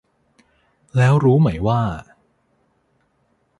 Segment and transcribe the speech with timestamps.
[0.97, 1.81] แล้วรู้ไหมว่า